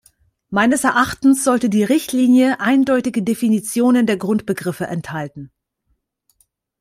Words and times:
Meines 0.49 0.83
Erachtens 0.83 1.43
sollte 1.43 1.69
die 1.69 1.83
Richtlinie 1.83 2.59
eindeutige 2.59 3.21
Definitionen 3.21 4.07
der 4.07 4.17
Grundbegriffe 4.17 4.85
enthalten. 4.87 5.51